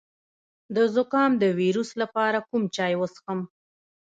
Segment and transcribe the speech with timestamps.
[0.75, 3.39] د زکام د ویروس لپاره کوم چای وڅښم؟